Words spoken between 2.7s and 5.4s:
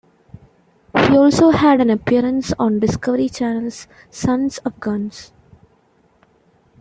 Discovery Channel's "Sons of Guns".